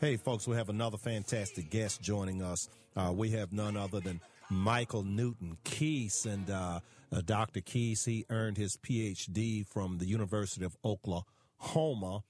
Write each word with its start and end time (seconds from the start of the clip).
Hey, 0.00 0.16
folks, 0.16 0.48
we 0.48 0.56
have 0.56 0.70
another 0.70 0.96
fantastic 0.96 1.68
guest 1.68 2.00
joining 2.00 2.40
us. 2.40 2.70
Uh, 2.96 3.12
we 3.14 3.32
have 3.32 3.52
none 3.52 3.76
other 3.76 4.00
than 4.00 4.18
Michael 4.48 5.02
Newton 5.02 5.58
Keas. 5.62 6.24
And 6.24 6.48
uh, 6.48 6.80
uh, 7.12 7.20
Dr. 7.22 7.60
Keas, 7.60 8.06
he 8.06 8.24
earned 8.30 8.56
his 8.56 8.78
PhD 8.78 9.66
from 9.66 9.98
the 9.98 10.06
University 10.06 10.64
of 10.64 10.74
Oklahoma. 10.82 12.22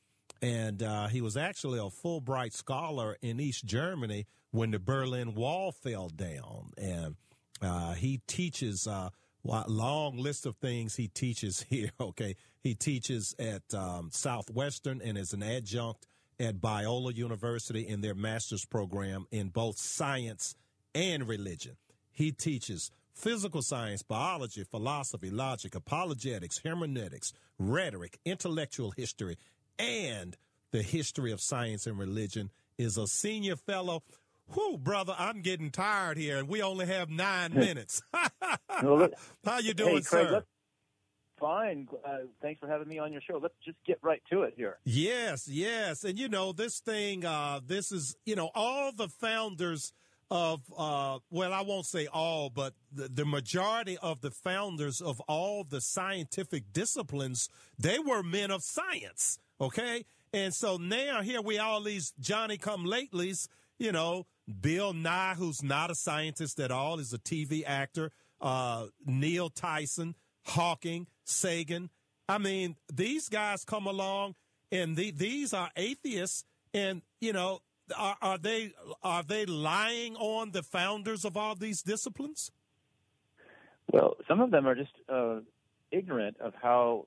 And 0.43 0.83
uh, 0.83 1.07
he 1.07 1.21
was 1.21 1.37
actually 1.37 1.79
a 1.79 1.83
Fulbright 1.83 2.55
scholar 2.55 3.17
in 3.23 3.39
East 3.39 3.65
Germany 3.65 4.27
when 4.51 4.73
the 4.73 4.81
Berlin 4.81 5.37
Wall 5.37 5.71
fell 5.71 6.09
down. 6.09 6.73
And 6.77 7.15
uh, 7.63 7.93
he 7.93 8.21
teaches 8.27 8.89
uh, 8.89 9.11
long 9.45 10.19
list 10.19 10.45
of 10.45 10.57
things 10.57 10.97
he 10.97 11.07
teaches 11.07 11.61
here. 11.71 11.91
Okay, 12.01 12.35
he 12.65 12.75
teaches 12.75 13.33
at 13.39 13.63
um, 13.73 14.11
Southwestern 14.11 15.01
and 15.01 15.17
is 15.17 15.33
an 15.33 15.45
adjunct 15.45 16.09
at 16.41 16.61
Biola 16.61 17.15
University 17.15 17.87
in 17.87 18.01
their 18.01 18.15
master's 18.15 18.65
program 18.65 19.27
in 19.31 19.51
both 19.51 19.79
science 19.79 20.57
and 20.95 21.29
religion. 21.29 21.77
He 22.11 22.33
teaches 22.33 22.91
physical 23.13 23.61
science, 23.61 24.03
biology, 24.03 24.65
philosophy, 24.65 25.31
logic, 25.31 25.75
apologetics, 25.75 26.61
hermeneutics, 26.65 27.35
rhetoric, 27.59 28.19
intellectual 28.25 28.91
history, 28.93 29.37
and 29.79 30.37
the 30.73 30.83
history 30.83 31.31
of 31.31 31.41
science 31.41 31.87
and 31.87 31.99
religion. 31.99 32.51
Is 32.79 32.97
a 32.97 33.07
senior 33.07 33.57
fellow. 33.57 34.03
Whew, 34.55 34.79
brother, 34.79 35.15
I'm 35.19 35.43
getting 35.43 35.71
tired 35.71 36.17
here, 36.17 36.39
and 36.39 36.49
we 36.49 36.63
only 36.63 36.87
have 36.87 37.11
nine 37.11 37.53
minutes. 37.55 38.01
How 38.71 39.59
you 39.61 39.75
doing, 39.75 39.97
hey, 39.97 40.01
Craig, 40.01 40.29
sir? 40.29 40.45
Fine. 41.41 41.89
Uh, 42.05 42.19
thanks 42.43 42.61
for 42.61 42.69
having 42.69 42.89
me 42.89 42.99
on 42.99 43.13
your 43.13 43.23
show. 43.23 43.39
Let's 43.43 43.55
just 43.65 43.79
get 43.87 43.99
right 44.03 44.23
to 44.31 44.43
it 44.43 44.55
here. 44.57 44.79
Yes, 44.85 45.49
yes. 45.49 46.05
And 46.05 46.19
you 46.19 46.29
know, 46.29 46.53
this 46.53 46.79
thing, 46.79 47.25
uh, 47.25 47.61
this 47.67 47.91
is, 47.91 48.17
you 48.25 48.37
know, 48.37 48.51
all 48.55 48.93
the 48.93 49.09
founders 49.09 49.93
of, 50.31 50.61
uh, 50.77 51.19
well, 51.31 51.53
I 51.53 51.63
won't 51.63 51.87
say 51.87 52.07
all, 52.07 52.51
but 52.51 52.75
the, 52.93 53.09
the 53.09 53.25
majority 53.25 53.99
of 53.99 54.21
the 54.21 54.31
founders 54.31 55.01
of 55.01 55.21
all 55.21 55.65
the 55.65 55.81
scientific 55.81 56.73
disciplines, 56.73 57.49
they 57.79 57.99
were 57.99 58.23
men 58.23 58.51
of 58.51 58.63
science. 58.63 59.39
Okay. 59.61 60.05
And 60.33 60.55
so 60.55 60.77
now 60.77 61.23
here 61.23 61.43
we 61.43 61.59
all 61.59 61.83
these 61.83 62.13
Johnny 62.21 62.57
come 62.57 62.85
latelys, 62.85 63.49
you 63.79 63.91
know, 63.91 64.27
Bill 64.61 64.93
Nye, 64.93 65.35
who's 65.37 65.63
not 65.63 65.91
a 65.91 65.95
scientist 65.95 66.61
at 66.61 66.71
all, 66.71 66.99
is 66.99 67.13
a 67.13 67.19
TV 67.19 67.65
actor, 67.67 68.13
uh, 68.41 68.87
Neil 69.05 69.49
Tyson, 69.49 70.15
Hawking, 70.45 71.07
Sagan. 71.25 71.91
I 72.29 72.39
mean, 72.39 72.77
these 72.93 73.29
guys 73.29 73.65
come 73.65 73.87
along, 73.87 74.35
and 74.71 74.97
the, 74.97 75.11
these 75.11 75.53
are 75.53 75.71
atheists, 75.77 76.45
and 76.73 77.03
you 77.21 77.33
know, 77.33 77.61
are, 77.97 78.17
are 78.23 78.39
they 78.39 78.73
are 79.03 79.23
they 79.23 79.47
lying 79.47 80.17
on 80.17 80.53
the 80.53 80.63
founders 80.63 81.25
of 81.25 81.37
all 81.37 81.55
these 81.55 81.83
disciplines? 81.83 82.53
Well, 83.93 84.17
some 84.29 84.41
of 84.41 84.51
them 84.53 84.69
are 84.69 84.77
just 84.77 84.93
uh, 85.09 85.41
ignorant 85.91 86.37
of 86.41 86.55
how 86.61 87.07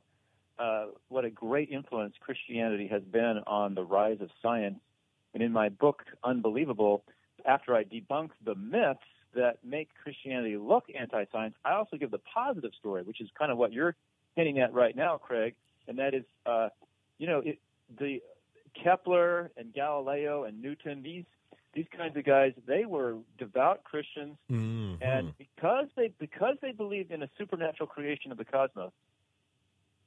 uh, 0.59 0.87
what 1.07 1.25
a 1.25 1.29
great 1.29 1.69
influence 1.69 2.15
Christianity 2.19 2.87
has 2.87 3.03
been 3.03 3.39
on 3.47 3.75
the 3.75 3.83
rise 3.83 4.17
of 4.21 4.29
science. 4.41 4.79
And 5.33 5.41
in 5.41 5.51
my 5.51 5.69
book, 5.69 6.03
Unbelievable, 6.23 7.03
after 7.45 7.75
I 7.75 7.83
debunk 7.83 8.31
the 8.43 8.55
myths 8.55 8.99
that 9.35 9.57
make 9.63 9.89
Christianity 10.01 10.57
look 10.57 10.85
anti-science, 10.97 11.55
I 11.65 11.73
also 11.73 11.97
give 11.97 12.11
the 12.11 12.19
positive 12.19 12.71
story, 12.79 13.03
which 13.03 13.21
is 13.21 13.29
kind 13.37 13.51
of 13.51 13.57
what 13.57 13.73
you're 13.73 13.95
hinting 14.35 14.59
at 14.59 14.73
right 14.73 14.95
now, 14.95 15.17
Craig, 15.17 15.55
and 15.87 15.97
that 15.99 16.13
is, 16.13 16.23
uh, 16.45 16.69
you 17.17 17.27
know, 17.27 17.39
it, 17.39 17.59
the 17.99 18.21
Kepler 18.81 19.51
and 19.57 19.73
Galileo 19.73 20.43
and 20.43 20.61
Newton, 20.61 21.03
these 21.03 21.25
these 21.73 21.85
kinds 21.97 22.15
of 22.15 22.23
guys, 22.23 22.53
they 22.67 22.85
were 22.85 23.17
devout 23.39 23.83
Christians, 23.83 24.37
mm-hmm. 24.51 25.01
and 25.01 25.35
because 25.37 25.87
they 25.95 26.11
because 26.19 26.55
they 26.61 26.71
believed 26.71 27.11
in 27.11 27.23
a 27.23 27.29
supernatural 27.37 27.87
creation 27.87 28.31
of 28.31 28.37
the 28.37 28.45
cosmos, 28.45 28.91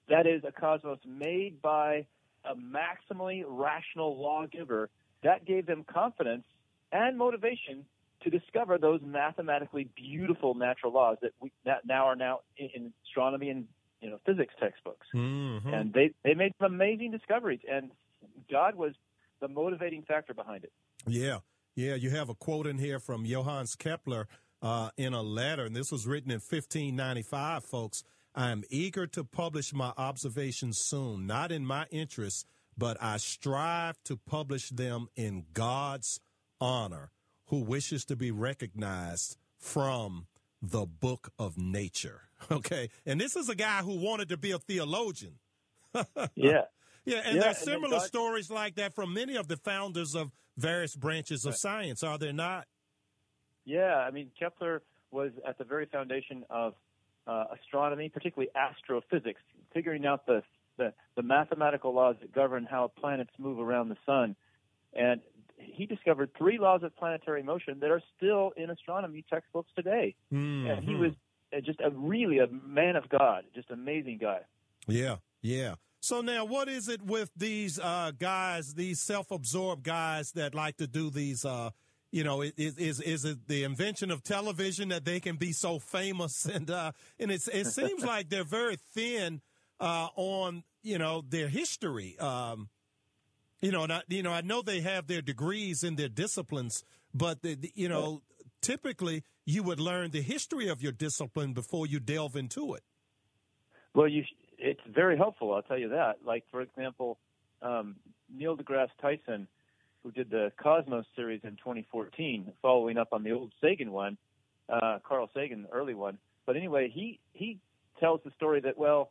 that 0.09 0.27
is 0.27 0.43
a 0.45 0.53
cosmos 0.53 0.99
made 1.05 1.61
by 1.61 2.07
a 2.45 2.55
maximally 2.55 3.43
rational 3.47 4.21
lawgiver, 4.21 4.89
that 5.25 5.45
gave 5.45 5.67
them 5.67 5.85
confidence 5.93 6.45
and 6.93 7.19
motivation 7.19 7.85
to 8.23 8.31
discover 8.31 8.79
those 8.79 9.01
mathematically 9.05 9.89
beautiful 9.95 10.55
natural 10.55 10.93
laws 10.93 11.19
that 11.23 11.33
we 11.41 11.53
that 11.65 11.87
now 11.87 12.07
are 12.07 12.17
now 12.17 12.41
in, 12.57 12.93
astronomy 13.07 13.51
and 13.51 13.67
you 14.01 14.11
know 14.11 14.19
physics 14.27 14.55
textbooks, 14.61 15.07
mm-hmm. 15.15 15.69
and 15.69 15.93
they 15.93 16.13
they 16.25 16.35
made 16.35 16.53
some 16.61 16.75
amazing 16.75 17.11
discoveries, 17.11 17.61
and 17.71 17.91
God 18.51 18.75
was 18.75 18.93
the 19.41 19.49
motivating 19.49 20.03
factor 20.03 20.35
behind 20.35 20.65
it. 20.65 20.73
Yeah, 21.07 21.39
yeah. 21.75 21.95
You 21.95 22.11
have 22.11 22.29
a 22.29 22.35
quote 22.35 22.67
in 22.67 22.79
here 22.79 22.99
from 22.99 23.25
Johannes 23.25 23.75
Kepler 23.75 24.29
uh, 24.63 24.91
in 24.97 25.13
a 25.13 25.23
letter, 25.23 25.65
and 25.65 25.77
this 25.77 25.93
was 25.93 26.07
written 26.07 26.31
in 26.31 26.37
1595, 26.37 27.65
folks. 27.65 28.03
I 28.35 28.51
am 28.51 28.65
eager 28.69 29.07
to 29.09 29.25
publish 29.25 29.73
my 29.73 29.93
observations 29.97 30.79
soon, 30.79 31.27
not 31.27 31.51
in 31.51 31.65
my 31.65 31.87
interest, 31.91 32.47
but 32.77 32.99
I 33.01 33.17
strive 33.17 33.97
to 34.05 34.17
publish 34.17 34.69
them 34.69 35.09
in 35.17 35.47
God's 35.55 36.21
honor, 36.61 37.11
who 37.47 37.61
wishes 37.61 38.05
to 38.07 38.17
be 38.17 38.31
recognized 38.31 39.37
from 39.59 40.27
the 40.63 40.87
book 40.87 41.33
of 41.39 41.59
nature. 41.59 42.23
Okay. 42.51 42.91
And 43.07 43.19
this 43.19 43.35
is 43.35 43.49
a 43.49 43.55
guy 43.55 43.79
who 43.79 43.97
wanted 43.97 44.29
to 44.29 44.37
be 44.37 44.51
a 44.51 44.59
theologian. 44.59 45.39
yeah. 46.35 46.65
Yeah. 47.07 47.23
And 47.25 47.37
yeah, 47.37 47.43
there's 47.43 47.59
similar 47.59 47.99
stories 48.01 48.51
like 48.51 48.75
that 48.75 48.95
from 48.95 49.15
many 49.15 49.37
of 49.37 49.49
the 49.49 49.57
founders 49.57 50.15
of 50.15 50.31
various 50.59 50.95
branches 50.95 51.47
of 51.47 51.53
right. 51.53 51.59
science, 51.59 52.03
are 52.03 52.19
there 52.19 52.35
not? 52.35 52.67
Yeah. 53.65 53.97
I 53.97 54.11
mean, 54.11 54.31
Kepler 54.39 54.83
was 55.11 55.31
at 55.49 55.57
the 55.57 55.65
very 55.65 55.87
foundation 55.87 56.45
of 56.51 56.75
uh, 57.27 57.45
astronomy, 57.59 58.11
particularly 58.11 58.51
astrophysics, 58.55 59.41
figuring 59.73 60.05
out 60.05 60.27
the, 60.27 60.43
the, 60.77 60.93
the 61.17 61.23
mathematical 61.23 61.95
laws 61.95 62.17
that 62.21 62.35
govern 62.35 62.67
how 62.71 62.93
planets 63.01 63.33
move 63.39 63.59
around 63.59 63.89
the 63.89 63.97
sun. 64.05 64.37
And 64.93 65.23
he 65.77 65.87
discovered 65.87 66.31
three 66.37 66.59
laws 66.59 66.83
of 66.83 66.97
planetary 66.97 67.43
motion 67.43 67.79
that 67.81 67.91
are 67.91 68.03
still 68.17 68.53
in 68.57 68.71
astronomy 68.71 69.25
textbooks 69.29 69.71
today. 69.77 70.15
Mm-hmm. 70.33 70.71
And 70.71 70.85
he 70.85 70.95
was 70.95 71.13
just 71.65 71.81
a 71.81 71.91
really 71.91 72.39
a 72.39 72.47
man 72.49 72.97
of 72.97 73.09
God, 73.09 73.45
just 73.55 73.71
amazing 73.71 74.19
guy. 74.21 74.41
Yeah, 74.87 75.17
yeah. 75.43 75.75
So 76.01 76.21
now, 76.21 76.45
what 76.45 76.69
is 76.69 76.89
it 76.89 77.03
with 77.03 77.31
these 77.37 77.79
uh, 77.79 78.13
guys, 78.19 78.75
these 78.75 79.01
self-absorbed 79.01 79.83
guys 79.83 80.33
that 80.33 80.55
like 80.55 80.77
to 80.77 80.87
do 80.87 81.11
these? 81.11 81.45
Uh, 81.45 81.71
you 82.13 82.23
know, 82.25 82.43
is 82.43 82.79
is 82.79 83.01
is 83.01 83.25
it 83.25 83.49
the 83.49 83.65
invention 83.65 84.11
of 84.11 84.23
television 84.23 84.91
that 84.91 85.05
they 85.05 85.21
can 85.21 85.37
be 85.37 85.53
so 85.53 85.79
famous 85.79 86.45
and 86.55 86.71
uh, 86.71 86.93
and 87.19 87.31
it's 87.31 87.49
it 87.49 87.67
seems 87.67 88.05
like 88.05 88.29
they're 88.29 88.45
very 88.45 88.77
thin 88.95 89.41
uh, 89.81 90.09
on 90.15 90.63
you 90.83 90.99
know 90.99 91.23
their 91.29 91.49
history. 91.49 92.17
Um, 92.19 92.69
you 93.61 93.73
know, 93.73 93.85
and 93.85 93.93
I, 93.93 94.03
you 94.09 94.23
know, 94.23 94.33
I 94.33 94.43
know 94.43 94.63
they 94.63 94.81
have 94.81 95.07
their 95.07 95.23
degrees 95.23 95.83
in 95.83 95.97
their 95.97 96.09
disciplines, 96.09 96.85
but 97.15 97.43
the, 97.43 97.55
the, 97.55 97.73
you 97.75 97.89
know, 97.89 98.23
typically 98.61 99.25
you 99.45 99.63
would 99.63 99.81
learn 99.81 100.11
the 100.11 100.23
history 100.23 100.69
of 100.69 100.83
your 100.83 100.93
discipline 100.93 101.53
before 101.53 101.87
you 101.87 102.01
delve 102.01 102.37
into 102.37 102.75
it. 102.75 102.83
Well, 103.95 104.09
you 104.09 104.25
it's 104.59 104.81
very 104.93 105.17
helpful. 105.17 105.55
I'll 105.55 105.63
tell 105.63 105.79
you 105.79 105.91
that. 105.91 106.17
Like 106.25 106.45
for 106.51 106.61
example, 106.61 107.19
um, 107.63 107.97
Neil 108.35 108.57
deGrasse 108.57 108.89
Tyson, 109.01 109.49
who 110.03 110.11
did 110.11 110.31
the 110.31 110.53
Cosmos 110.63 111.07
series 111.15 111.41
in 111.45 111.53
2014, 111.53 112.53
following 112.61 112.99
up 112.99 113.09
on 113.13 113.23
the 113.23 113.33
old 113.33 113.53
Sagan 113.61 113.93
one, 113.93 114.19
uh, 114.69 114.99
Carl 115.07 115.31
Sagan, 115.35 115.67
early 115.73 115.95
one. 115.95 116.19
But 116.45 116.57
anyway, 116.57 116.91
he 116.93 117.21
he 117.33 117.59
tells 118.01 118.21
the 118.25 118.31
story 118.33 118.61
that 118.61 118.77
well, 118.77 119.11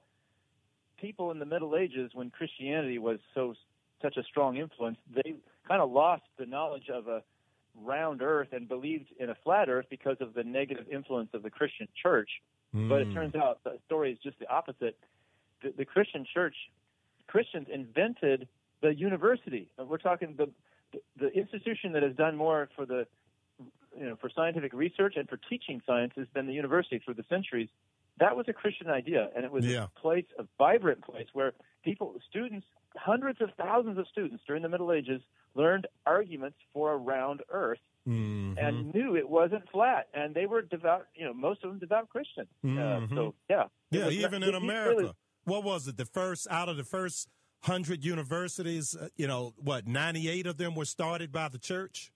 people 1.00 1.32
in 1.32 1.40
the 1.40 1.46
Middle 1.46 1.76
Ages, 1.76 2.12
when 2.14 2.30
Christianity 2.30 3.00
was 3.00 3.20
so 3.34 3.56
such 4.02 4.18
a 4.18 4.24
strong 4.24 4.58
influence, 4.58 4.98
they 5.14 5.36
kind 5.68 5.82
of 5.82 5.92
lost 5.92 6.24
the 6.38 6.46
knowledge 6.46 6.90
of 6.94 7.08
a 7.08 7.24
round 7.84 8.22
earth 8.22 8.50
and 8.52 8.68
believed 8.68 9.08
in 9.20 9.30
a 9.30 9.36
flat 9.44 9.70
earth 9.70 9.86
because 9.90 10.18
of 10.22 10.34
the 10.34 10.44
negative 10.44 10.86
influence 10.92 11.30
of 11.34 11.44
the 11.44 11.50
Christian 11.50 11.88
church. 12.02 12.30
Mm. 12.74 12.90
But 12.90 13.02
it 13.02 13.14
turns 13.14 13.36
out 13.36 13.64
the 13.64 13.78
story 13.86 14.12
is 14.12 14.20
just 14.24 14.40
the 14.40 14.50
opposite. 14.50 14.98
The, 15.62 15.74
the 15.78 15.86
Christian 15.86 16.26
church, 16.34 16.56
Christians 17.28 17.68
invented 17.72 18.48
the 18.82 18.94
university. 18.94 19.70
We're 19.78 19.98
talking 19.98 20.36
the, 20.38 20.50
the 20.92 21.02
the 21.20 21.30
institution 21.32 21.94
that 21.94 22.04
has 22.04 22.16
done 22.16 22.36
more 22.36 22.70
for 22.76 22.86
the 22.86 23.08
you 23.98 24.06
know 24.06 24.16
for 24.18 24.30
scientific 24.30 24.74
research 24.74 25.16
and 25.18 25.28
for 25.28 25.38
teaching 25.50 25.82
sciences 25.86 26.28
than 26.34 26.48
the 26.48 26.54
university 26.54 27.00
through 27.04 27.16
the 27.16 27.26
centuries. 27.30 27.70
That 28.20 28.36
was 28.38 28.46
a 28.48 28.54
Christian 28.54 28.90
idea, 28.90 29.30
and 29.36 29.44
it 29.44 29.52
was 29.52 29.66
yeah. 29.66 29.86
a 29.86 30.00
place, 30.00 30.26
a 30.40 30.46
vibrant 30.58 31.02
place 31.04 31.28
where 31.34 31.54
people, 31.84 32.16
students, 32.30 32.66
hundreds 32.96 33.42
of 33.42 33.50
thousands 33.58 33.98
of 33.98 34.08
students 34.08 34.44
during 34.48 34.64
the 34.64 34.70
Middle 34.70 34.92
Ages 34.92 35.22
learned 35.54 35.88
arguments 36.06 36.58
for 36.74 36.94
a 36.94 36.98
round 36.98 37.42
Earth 37.50 37.80
mm-hmm. 38.08 38.58
and 38.58 38.94
knew 38.94 39.16
it 39.16 39.30
wasn't 39.30 39.70
flat. 39.70 40.08
And 40.14 40.34
they 40.34 40.46
were 40.46 40.62
devout, 40.62 41.08
you 41.14 41.26
know, 41.26 41.34
most 41.34 41.64
of 41.64 41.72
them 41.72 41.80
devout 41.80 42.10
Christians. 42.10 42.48
Mm-hmm. 42.64 43.14
Uh, 43.14 43.16
so, 43.16 43.36
yeah. 43.50 43.64
Yeah, 43.92 44.10
even 44.10 44.44
in 44.44 44.56
America. 44.56 44.96
Really, 44.96 45.14
what 45.44 45.64
was 45.64 45.88
it? 45.88 45.98
The 45.98 46.06
first, 46.06 46.48
out 46.50 46.70
of 46.70 46.78
the 46.78 46.84
first 46.84 47.28
hundred 47.66 48.06
universities. 48.06 48.96
Uh, 49.00 49.10
you 49.16 49.28
know, 49.28 49.54
what 49.58 49.88
ninety 49.88 50.30
eight 50.30 50.48
of 50.48 50.58
them 50.58 50.76
were 50.76 50.86
started 50.86 51.32
by 51.32 51.50
the 51.50 51.58
church. 51.58 52.12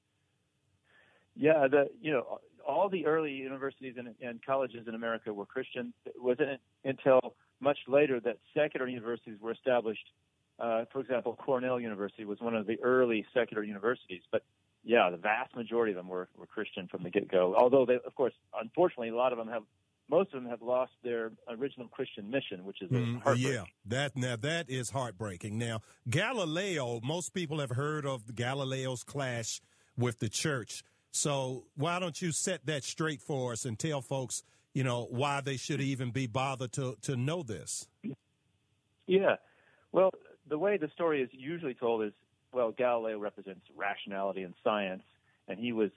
Yeah, 1.40 1.68
the 1.72 1.90
you 2.02 2.12
know 2.12 2.40
all 2.68 2.90
the 2.90 3.06
early 3.06 3.32
universities 3.32 3.96
and, 3.98 4.14
and 4.22 4.46
colleges 4.46 4.88
in 4.88 4.94
America 4.94 5.34
were 5.34 5.46
Christian. 5.46 5.94
It 6.06 6.22
wasn't 6.22 6.60
until 6.84 7.36
much 7.62 7.78
later 7.88 8.20
that 8.20 8.38
secular 8.54 8.88
universities 8.88 9.40
were 9.42 9.52
established. 9.52 10.06
Uh, 10.60 10.84
for 10.92 11.00
example, 11.00 11.38
Cornell 11.44 11.80
University 11.80 12.26
was 12.26 12.42
one 12.42 12.56
of 12.56 12.68
the 12.68 12.78
early 12.84 13.26
secular 13.34 13.64
universities, 13.64 14.22
but 14.32 14.44
yeah, 14.84 15.10
the 15.10 15.18
vast 15.18 15.56
majority 15.56 15.94
of 15.94 15.96
them 15.96 16.10
were, 16.10 16.28
were 16.38 16.46
Christian 16.46 16.88
from 16.88 17.04
the 17.04 17.10
get 17.10 17.32
go. 17.32 17.56
Although 17.58 17.86
they, 17.86 17.96
of 18.06 18.14
course, 18.16 18.34
unfortunately, 18.60 19.10
a 19.10 19.16
lot 19.16 19.32
of 19.32 19.38
them 19.38 19.48
have, 19.48 19.64
most 20.10 20.34
of 20.34 20.42
them 20.42 20.50
have 20.50 20.62
lost 20.62 20.92
their 21.04 21.32
original 21.50 21.88
Christian 21.88 22.30
mission, 22.30 22.66
which 22.66 22.82
is 22.82 22.90
mm, 22.90 23.22
yeah, 23.38 23.64
that 23.86 24.18
now 24.18 24.36
that 24.36 24.70
is 24.70 24.90
heartbreaking. 24.90 25.58
Now 25.58 25.80
Galileo, 26.10 27.00
most 27.02 27.34
people 27.34 27.60
have 27.60 27.72
heard 27.72 28.06
of 28.06 28.36
Galileo's 28.36 29.04
clash 29.04 29.62
with 29.98 30.20
the 30.20 30.30
church. 30.30 30.84
So 31.12 31.66
why 31.76 32.00
don't 32.00 32.22
you 32.22 32.32
set 32.32 32.66
that 32.68 32.84
straight 32.84 33.22
for 33.22 33.54
us 33.54 33.66
and 33.66 33.78
tell 33.78 34.02
folks, 34.02 34.44
you 34.74 34.84
know, 34.84 35.08
why 35.10 35.42
they 35.42 35.58
should 35.58 35.82
even 35.82 36.12
be 36.12 36.28
bothered 36.28 36.72
to 36.74 36.96
to 37.04 37.16
know 37.16 37.44
this? 37.44 37.88
Yeah, 39.08 39.36
well, 39.92 40.12
the 40.48 40.58
way 40.58 40.78
the 40.78 40.90
story 40.94 41.22
is 41.22 41.30
usually 41.32 41.74
told 41.74 42.04
is 42.04 42.14
well, 42.52 42.72
Galileo 42.72 43.20
represents 43.20 43.62
rationality 43.76 44.42
and 44.44 44.54
science, 44.64 45.04
and 45.48 45.60
he 45.60 45.72
was 45.72 45.92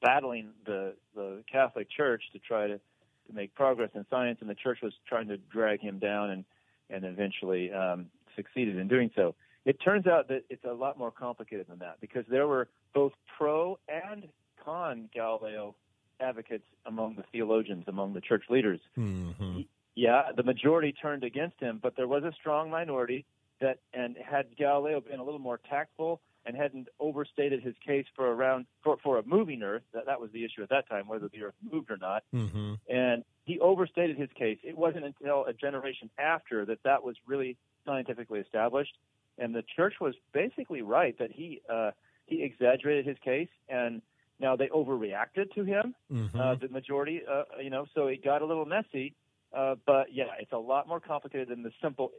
battling 0.00 0.50
the 0.66 0.94
the 1.14 1.42
Catholic 1.50 1.88
Church 1.90 2.22
to 2.32 2.38
try 2.38 2.66
to 2.66 2.78
to 2.78 3.32
make 3.32 3.54
progress 3.54 3.90
in 3.94 4.04
science, 4.10 4.38
and 4.40 4.50
the 4.50 4.54
church 4.54 4.78
was 4.82 4.92
trying 5.08 5.28
to 5.28 5.36
drag 5.36 5.80
him 5.80 5.98
down, 5.98 6.30
and 6.30 6.44
and 6.90 7.04
eventually 7.04 7.72
um, 7.72 8.06
succeeded 8.36 8.76
in 8.76 8.88
doing 8.88 9.10
so. 9.14 9.34
It 9.64 9.78
turns 9.80 10.06
out 10.06 10.28
that 10.28 10.44
it's 10.50 10.64
a 10.64 10.72
lot 10.72 10.98
more 10.98 11.10
complicated 11.10 11.66
than 11.68 11.78
that 11.78 12.00
because 12.00 12.24
there 12.28 12.48
were 12.48 12.68
both 12.94 13.12
pro 13.38 13.78
and 13.88 14.28
con 14.64 15.08
Galileo 15.14 15.74
advocates 16.20 16.64
among 16.86 17.16
the 17.16 17.24
theologians, 17.32 17.84
among 17.86 18.14
the 18.14 18.20
church 18.20 18.44
leaders. 18.48 18.80
Mm-hmm. 18.98 19.62
Yeah, 19.94 20.32
the 20.36 20.42
majority 20.42 20.92
turned 20.92 21.24
against 21.24 21.60
him, 21.60 21.78
but 21.82 21.96
there 21.96 22.08
was 22.08 22.24
a 22.24 22.32
strong 22.32 22.70
minority 22.70 23.24
that 23.60 23.78
and 23.92 24.16
had 24.16 24.56
Galileo 24.56 25.00
been 25.00 25.20
a 25.20 25.24
little 25.24 25.40
more 25.40 25.60
tactful 25.68 26.20
and 26.44 26.56
hadn't 26.56 26.88
overstated 26.98 27.62
his 27.62 27.74
case 27.86 28.06
for 28.16 28.26
around 28.26 28.66
for, 28.82 28.96
for 29.02 29.18
a 29.18 29.22
moving 29.24 29.62
Earth, 29.62 29.82
that 29.94 30.06
that 30.06 30.20
was 30.20 30.30
the 30.32 30.44
issue 30.44 30.62
at 30.62 30.68
that 30.70 30.88
time, 30.88 31.06
whether 31.06 31.28
the 31.28 31.44
Earth 31.44 31.54
moved 31.70 31.90
or 31.90 31.96
not. 31.96 32.24
Mm-hmm. 32.34 32.74
And 32.88 33.22
he 33.44 33.60
overstated 33.60 34.16
his 34.16 34.28
case. 34.36 34.58
It 34.64 34.76
wasn't 34.76 35.04
until 35.04 35.44
a 35.44 35.52
generation 35.52 36.10
after 36.18 36.64
that 36.66 36.82
that 36.84 37.04
was 37.04 37.16
really 37.26 37.56
scientifically 37.84 38.40
established, 38.40 38.96
and 39.42 39.54
the 39.54 39.64
church 39.76 39.94
was 40.00 40.14
basically 40.32 40.82
right 40.82 41.18
that 41.18 41.32
he 41.32 41.60
uh, 41.68 41.90
he 42.26 42.42
exaggerated 42.42 43.04
his 43.06 43.16
case, 43.24 43.48
and 43.68 44.00
now 44.40 44.56
they 44.56 44.68
overreacted 44.68 45.52
to 45.54 45.64
him, 45.64 45.94
mm-hmm. 46.10 46.38
uh, 46.38 46.54
the 46.54 46.68
majority, 46.68 47.20
uh, 47.30 47.42
you 47.62 47.70
know, 47.70 47.86
so 47.94 48.06
it 48.06 48.24
got 48.24 48.42
a 48.42 48.46
little 48.46 48.64
messy. 48.64 49.14
Uh, 49.56 49.74
but 49.86 50.06
yeah, 50.12 50.24
it's 50.40 50.52
a 50.52 50.58
lot 50.58 50.88
more 50.88 51.00
complicated 51.00 51.48
than 51.48 51.62
the 51.62 51.72
simple 51.82 52.10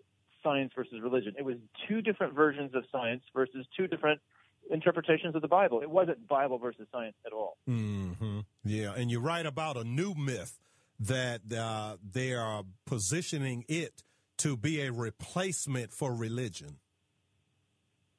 science 0.44 0.72
versus 0.76 1.00
religion. 1.02 1.34
It 1.38 1.46
was 1.46 1.56
two 1.88 2.02
different 2.02 2.36
versions 2.36 2.76
of 2.76 2.84
science 2.92 3.24
versus 3.34 3.66
two 3.76 3.88
different 3.88 4.22
interpretations 4.70 5.36
of 5.36 5.42
the 5.42 5.48
Bible. 5.48 5.82
It 5.82 5.90
wasn't 5.90 6.28
Bible 6.28 6.60
versus 6.60 6.88
science 6.92 7.16
at 7.26 7.34
all. 7.34 7.58
Mm-hmm. 7.70 8.42
Yeah, 8.66 8.94
and 8.96 9.10
you 9.10 9.20
write 9.20 9.46
about 9.46 9.78
a 9.78 9.84
new 9.84 10.14
myth 10.14 10.60
that 11.00 11.42
uh, 11.52 11.98
they 12.04 12.34
are 12.34 12.64
positioning 12.86 13.66
it 13.68 14.04
to 14.38 14.56
be 14.56 14.82
a 14.82 14.92
replacement 14.92 15.94
for 15.94 16.14
religion. 16.14 16.78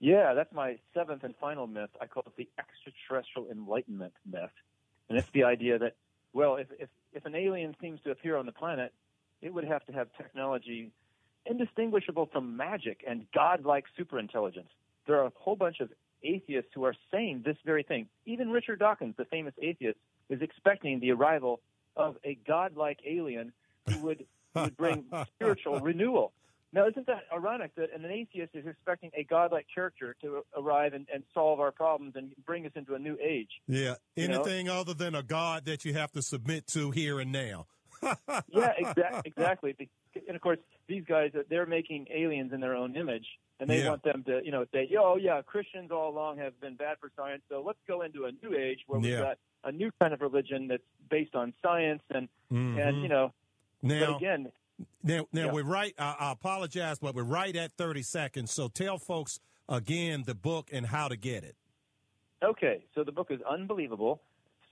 Yeah, 0.04 0.34
that's 0.34 0.52
my 0.52 0.76
seventh 0.92 1.24
and 1.24 1.34
final 1.40 1.66
myth. 1.66 1.88
I 1.98 2.04
call 2.04 2.24
it 2.26 2.36
the 2.36 2.46
extraterrestrial 2.58 3.50
enlightenment 3.50 4.12
myth. 4.30 4.50
And 5.08 5.16
it's 5.16 5.30
the 5.32 5.44
idea 5.44 5.78
that, 5.78 5.96
well, 6.34 6.56
if, 6.56 6.66
if, 6.78 6.90
if 7.14 7.24
an 7.24 7.34
alien 7.34 7.74
seems 7.80 8.02
to 8.02 8.10
appear 8.10 8.36
on 8.36 8.44
the 8.44 8.52
planet, 8.52 8.92
it 9.40 9.54
would 9.54 9.64
have 9.64 9.82
to 9.86 9.92
have 9.92 10.08
technology 10.14 10.90
indistinguishable 11.46 12.28
from 12.30 12.54
magic 12.54 13.02
and 13.08 13.24
godlike 13.32 13.86
superintelligence. 13.98 14.68
There 15.06 15.16
are 15.22 15.28
a 15.28 15.32
whole 15.36 15.56
bunch 15.56 15.80
of 15.80 15.88
atheists 16.22 16.72
who 16.74 16.84
are 16.84 16.94
saying 17.10 17.40
this 17.46 17.56
very 17.64 17.82
thing. 17.82 18.06
Even 18.26 18.50
Richard 18.50 18.80
Dawkins, 18.80 19.14
the 19.16 19.24
famous 19.24 19.54
atheist, 19.62 19.96
is 20.28 20.42
expecting 20.42 21.00
the 21.00 21.12
arrival 21.12 21.60
of 21.96 22.18
a 22.24 22.34
godlike 22.46 22.98
alien 23.06 23.54
who 23.88 24.00
would, 24.00 24.26
who 24.52 24.60
would 24.64 24.76
bring 24.76 25.06
spiritual 25.36 25.80
renewal. 25.80 26.32
Now, 26.74 26.88
isn't 26.88 27.06
that 27.06 27.22
ironic 27.32 27.72
that 27.76 27.90
an 27.94 28.04
atheist 28.04 28.50
is 28.52 28.66
expecting 28.66 29.12
a 29.16 29.22
godlike 29.22 29.66
character 29.72 30.16
to 30.22 30.42
arrive 30.56 30.92
and, 30.92 31.06
and 31.12 31.22
solve 31.32 31.60
our 31.60 31.70
problems 31.70 32.14
and 32.16 32.32
bring 32.44 32.66
us 32.66 32.72
into 32.74 32.94
a 32.94 32.98
new 32.98 33.16
age? 33.22 33.48
Yeah, 33.68 33.94
anything 34.16 34.66
you 34.66 34.72
know? 34.72 34.80
other 34.80 34.92
than 34.92 35.14
a 35.14 35.22
god 35.22 35.66
that 35.66 35.84
you 35.84 35.94
have 35.94 36.10
to 36.12 36.22
submit 36.22 36.66
to 36.68 36.90
here 36.90 37.20
and 37.20 37.30
now. 37.30 37.66
yeah, 38.02 38.72
exa- 38.82 39.22
exactly. 39.24 39.76
And 40.26 40.34
of 40.34 40.42
course, 40.42 40.58
these 40.88 41.04
guys 41.08 41.30
they're 41.48 41.64
making 41.64 42.08
aliens 42.12 42.52
in 42.52 42.60
their 42.60 42.74
own 42.74 42.96
image, 42.96 43.26
and 43.60 43.70
they 43.70 43.82
yeah. 43.82 43.90
want 43.90 44.02
them 44.02 44.24
to, 44.26 44.40
you 44.44 44.50
know, 44.50 44.66
say, 44.72 44.90
"Oh, 44.98 45.16
yeah, 45.16 45.40
Christians 45.42 45.92
all 45.92 46.10
along 46.10 46.38
have 46.38 46.60
been 46.60 46.74
bad 46.74 46.96
for 47.00 47.10
science, 47.16 47.42
so 47.48 47.62
let's 47.64 47.78
go 47.86 48.02
into 48.02 48.24
a 48.24 48.32
new 48.42 48.58
age 48.58 48.80
where 48.88 48.98
we've 48.98 49.16
got 49.16 49.38
a 49.62 49.70
new 49.70 49.92
kind 50.00 50.12
of 50.12 50.20
religion 50.20 50.66
that's 50.68 50.82
based 51.08 51.36
on 51.36 51.54
science 51.62 52.02
and 52.10 52.28
mm-hmm. 52.52 52.78
and 52.78 53.00
you 53.00 53.08
know." 53.08 53.32
Now, 53.80 54.06
but 54.06 54.16
again, 54.16 54.48
now, 55.02 55.26
now 55.32 55.46
yeah. 55.46 55.52
we're 55.52 55.64
right. 55.64 55.94
I, 55.98 56.16
I 56.20 56.32
apologize, 56.32 56.98
but 56.98 57.14
we're 57.14 57.22
right 57.22 57.56
at 57.56 57.72
thirty 57.72 58.02
seconds. 58.02 58.52
So 58.52 58.68
tell 58.68 58.98
folks 58.98 59.40
again 59.68 60.24
the 60.26 60.34
book 60.34 60.68
and 60.72 60.86
how 60.86 61.08
to 61.08 61.16
get 61.16 61.44
it. 61.44 61.56
Okay, 62.42 62.84
so 62.94 63.04
the 63.04 63.12
book 63.12 63.28
is 63.30 63.40
unbelievable. 63.48 64.20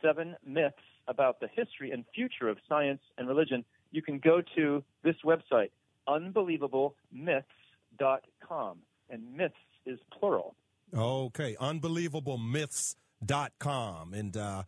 Seven 0.03 0.37
myths 0.45 0.77
about 1.09 1.41
the 1.41 1.49
history 1.49 1.91
and 1.91 2.05
future 2.15 2.49
of 2.49 2.59
science 2.69 3.01
and 3.17 3.27
religion, 3.29 3.65
you 3.91 4.03
can 4.03 4.19
go 4.19 4.43
to 4.57 4.85
this 5.03 5.17
website, 5.25 5.71
unbelievablemyths.com. 6.09 8.79
And 9.11 9.37
myths 9.37 9.55
is 9.87 9.99
plural. 10.19 10.55
Okay, 10.95 11.57
unbelievablemyths.com. 11.61 14.15
And 14.15 14.37
uh, 14.37 14.63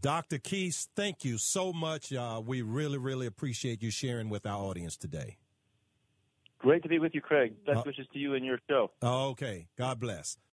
Dr. 0.00 0.38
Keas, 0.38 0.88
thank 0.96 1.24
you 1.24 1.36
so 1.36 1.72
much. 1.72 2.12
Uh, 2.12 2.40
we 2.44 2.62
really, 2.62 2.98
really 2.98 3.26
appreciate 3.26 3.82
you 3.82 3.90
sharing 3.90 4.30
with 4.30 4.46
our 4.46 4.58
audience 4.58 4.96
today. 4.96 5.36
Great 6.58 6.82
to 6.82 6.88
be 6.88 6.98
with 6.98 7.14
you, 7.14 7.20
Craig. 7.20 7.52
Best 7.66 7.80
uh, 7.80 7.82
wishes 7.84 8.06
to 8.14 8.18
you 8.18 8.34
and 8.34 8.44
your 8.44 8.58
show. 8.68 8.90
Okay. 9.02 9.66
God 9.76 10.00
bless. 10.00 10.38